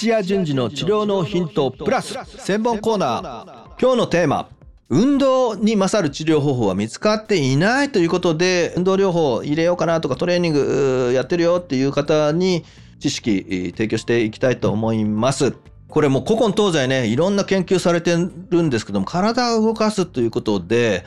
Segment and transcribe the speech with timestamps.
[0.00, 4.48] 土屋順次の治療のヒントプラス専門コーナー今日のテーマ
[4.88, 12.64] 運動に勝る治療方法は見つかっていないということで運動療法入れようかなとかトレーニングやってるよっていう方に
[12.98, 15.54] 知識提供していきたいと思います。
[15.90, 21.04] これも古今東西ねいろんな研究されてるんですけども体を動かすということで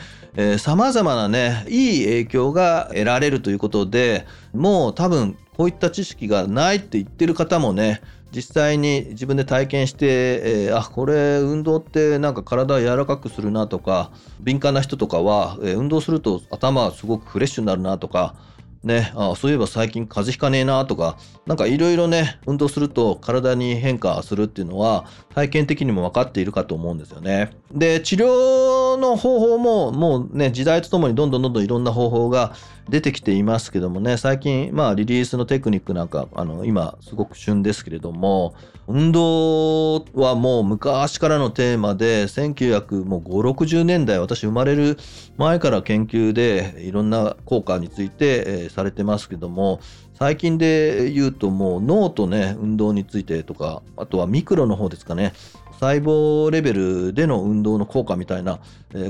[0.59, 8.01] さまざまなねいい影響が得られるということでもう多分こういった知識がないって言ってる方もね
[8.33, 18.35] 実際に自分で体験して、えー、あこれ運動ってなんか体柔らかくするなとか敏感な人とかは、えー、運動すると頭すごくフレッシュになるなとか
[18.83, 27.51] ね、あそういえば最近風邪ひかねえなとか、なんかいろいろね、運動すると体に変化するっていうのは体験的にも分かっているかと思うんですよね。
[27.71, 32.53] で、治療の方法ももうね、時代とともにどんどんどんどんいろんな方法が
[32.89, 38.53] 出てきていますけどもね、最近、まあリリースのテクニックなんか、あの、今すごく旬ですけれども、
[38.87, 44.97] 運動はもう昔からのテーマで、1950、60年代、私生まれる
[45.37, 49.79] 前から研究でいろんな効果について、えー、されてますけども、
[50.13, 55.33] 最近で言うともう脳とね、運動についてとか、あとはミクロの方ですかね、
[55.79, 58.59] 細胞レベルでの運動の効果みたいな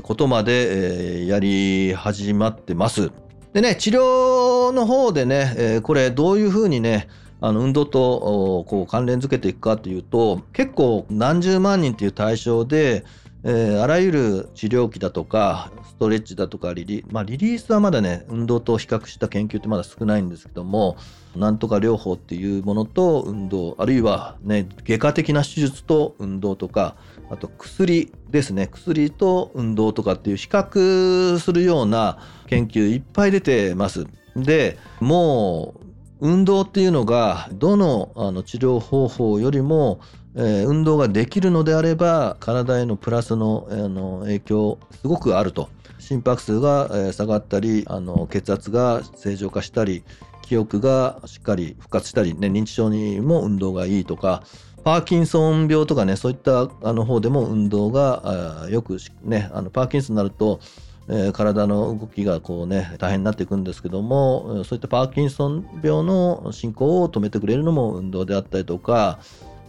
[0.02, 3.10] ことまでやり始まってます。
[3.52, 7.08] でね、治療の方でね、これどういうふうにね、
[7.40, 13.04] あの運動とこう関連づけていくかというと結構何十万人っていう対象で、
[13.46, 20.96] えー、あらゆる治療器だとかストレッチだとかリリ,、まあ、リリースはまだね運動と比較した研究ってまだ少ないんですけども
[21.36, 26.96] なんとか療法っていうものと運動あるいはね外科的な手術と運動とか
[27.28, 34.06] あと薬ですね薬と運動とかっていう比較するような研究いっぱい出てます。
[34.36, 35.84] でもう
[36.20, 40.00] 運動っていうのがどのあの治療方法よりも、
[40.36, 45.68] えー、運動ができるのであれば体へのプラスのあの影響すごくあると。
[46.00, 50.04] 心拍数が、えー、下がったりあの血圧が正常化したり
[50.42, 54.42] 記憶がしっかり復活したり、ね、認知症にも運動がいいとか
[54.84, 60.60] パーキンソン病とかねそういったあの方でも運動がよくねあのパーキンソンになると
[61.06, 69.18] えー、体の動きがこうね大変になっていくんですけどもそういったパーキンソン病の進行を止めてくれるのも運動であったりとか、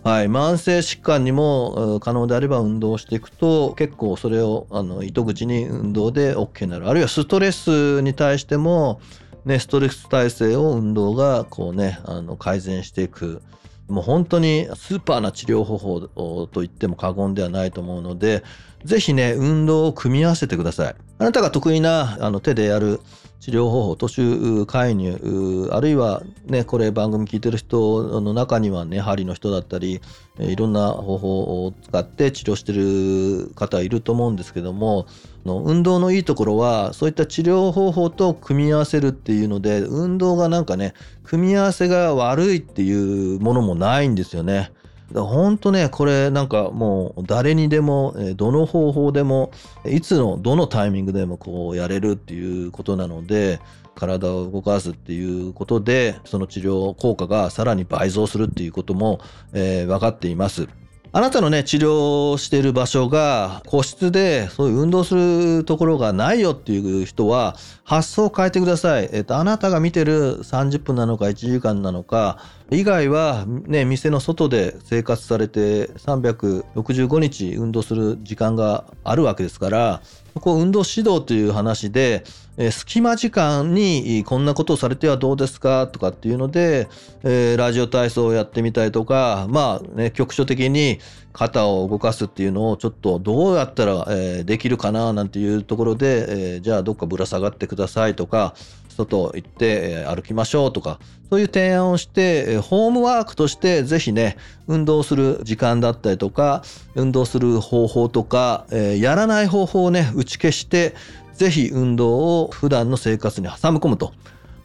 [0.05, 9.01] はい、慢性疾患にも可能であれば運動していくと結構それをあの糸口に運動で OK になるあるいはストレスに対しても、
[9.45, 13.41] ね、ストレス耐性を運動がこうねあの改善していく。
[13.87, 15.99] もう本当にスーパーな治療方法
[16.47, 18.43] と言っても過言ではないと思うので、
[18.83, 20.95] ぜひね、運動を組み合わせてください。
[21.19, 22.99] あなたが得意なあの手でやる
[23.45, 30.01] 治療方法、途中介入、あるいはね、これ番組聞いてる人の中にはね、針の人だったり、
[30.39, 35.05] いろんな方法を使って治療してる方いると思うんですけども、
[35.45, 44.71] 運動のいいところは、そういった治療方法と組み合わせるっていうので、運動がなんかね、組み合わせが悪いっていうものもないんですよね。
[45.13, 49.51] 本当ね、これなんかもう誰にでも、どの方法でも、
[49.85, 53.59] いつのどのタイミングでもこうやれるっていうことなので、
[53.95, 59.19] 体を動かすっていうことで、その治療効果がさらに倍増するっていうことも、
[59.53, 60.67] えー、分かっています。
[61.15, 67.55] あなたのね、治療してる場所が個室でそういう運動するところがないよっていう人は
[67.85, 69.09] 発想を変えてください。
[69.13, 72.39] えっと、あなたが見てる30分なのか1時間なのか、
[72.69, 80.01] 以外はね、店の外で生活されて365日運動する時間があるわけですから、
[80.35, 82.25] ここ運動指導という話で、
[82.57, 85.87] えー、隙間時間にこんなことをされてはどうですか？
[85.87, 86.89] とかっていうので、
[87.23, 90.99] えー、ラジオ体操をやってみたりとか、まあね、局所的に
[91.31, 95.13] 肩を動かすっていうのをちょっとどうやったら、えー、できるかな？
[95.13, 96.25] なんていうところで、
[96.55, 98.55] えー、じゃあどっかぶら下がってくださいとか、
[98.95, 106.63] 外行って、歩きましょうとか、そういう提案をして、ホームワークとしてぜひね、運動する時間だったりとか、
[106.95, 110.93] 運動する方法とか、やらない方法をね、打ち消して、
[111.33, 114.13] ぜひ運動を普段の生活に挟み込むと。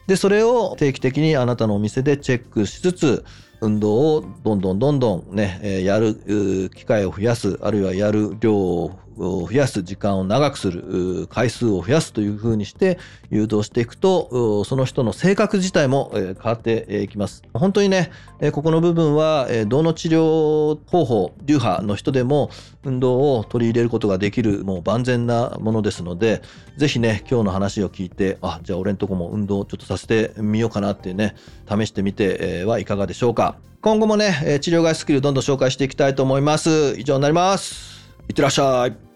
[0.07, 3.25] で、それを定期的にあなたのお店でチェックしつつ、
[3.63, 12.99] 運動をどんどんどんどんね、やる機会を増やす、あるいはやる量をを増やす時間を長くする回数を増やすというふうにして
[13.31, 17.43] 誘導していくとその人の性格自体も変わっていきます。
[17.53, 18.11] 本当にね
[18.53, 22.51] ここの部分はどの治療方法流派の人でも
[22.83, 26.43] 運動を取り入れることができるもう万全なものですので
[26.77, 31.35] 是非ね今日の話を聞いてあじゃあ俺んとこも運動ちょっとさせてみようかなってね
[31.69, 33.57] 試してみてはいかがでしょうか。
[33.83, 36.99] 今後もね治療外スキルどんどん紹介していきたいと思います。
[36.99, 38.01] 以上になります。
[38.29, 39.10] いってらっしゃい。